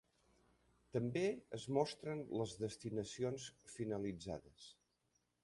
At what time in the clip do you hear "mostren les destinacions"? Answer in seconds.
1.77-3.47